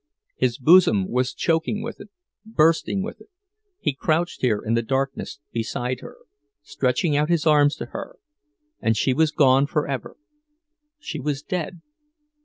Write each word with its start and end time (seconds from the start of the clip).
His 0.35 0.57
bosom 0.57 1.07
was 1.11 1.31
choking 1.31 1.83
with 1.83 2.01
it, 2.01 2.09
bursting 2.43 3.03
with 3.03 3.21
it; 3.21 3.29
he 3.79 3.93
crouched 3.93 4.41
here 4.41 4.59
in 4.59 4.73
the 4.73 4.81
darkness 4.81 5.39
beside 5.51 5.99
her, 5.99 6.17
stretching 6.63 7.15
out 7.15 7.29
his 7.29 7.45
arms 7.45 7.75
to 7.75 7.85
her—and 7.85 8.97
she 8.97 9.13
was 9.13 9.29
gone 9.29 9.67
forever, 9.67 10.17
she 10.97 11.19
was 11.19 11.43
dead! 11.43 11.81